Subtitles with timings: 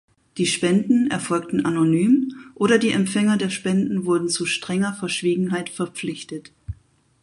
[0.39, 6.51] Die Spenden erfolgten anonym oder die Empfänger der Spenden wurden zu strenger Verschwiegenheit verpflichtet.